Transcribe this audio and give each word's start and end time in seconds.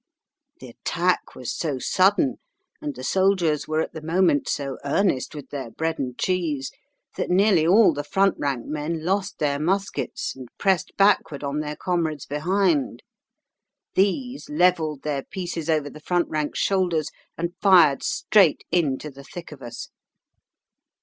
The 0.59 0.69
attack 0.69 1.35
was 1.35 1.55
so 1.55 1.77
sudden, 1.77 2.39
and 2.81 2.95
the 2.95 3.03
soldiers 3.03 3.67
were 3.67 3.81
at 3.81 3.93
the 3.93 4.01
moment 4.01 4.49
so 4.49 4.79
earnest 4.83 5.35
with 5.35 5.51
their 5.51 5.69
bread 5.69 5.99
and 5.99 6.17
cheese, 6.17 6.71
that 7.17 7.29
nearly 7.29 7.67
all 7.67 7.93
the 7.93 8.03
front 8.03 8.33
rank 8.39 8.65
men 8.65 9.05
lost 9.05 9.37
their 9.37 9.59
muskets 9.59 10.35
and 10.35 10.47
pressed 10.57 10.97
backward 10.97 11.43
on 11.43 11.59
their 11.59 11.75
comrades 11.75 12.25
behind. 12.25 13.03
These 13.93 14.49
levelled 14.49 15.03
their 15.03 15.21
pieces 15.21 15.69
over 15.69 15.87
the 15.91 15.99
front 15.99 16.27
rank's 16.29 16.57
shoulders 16.57 17.11
and 17.37 17.53
fired 17.61 18.01
straight 18.01 18.63
into 18.71 19.11
the 19.11 19.23
thick 19.23 19.51
of 19.51 19.61
us. 19.61 19.89